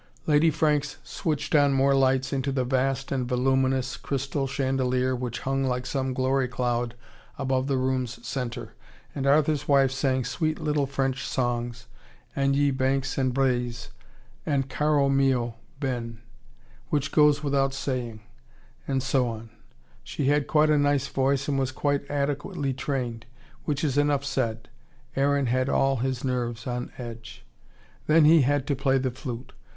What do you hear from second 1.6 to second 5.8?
more lights into the vast and voluminous crystal chandelier which hung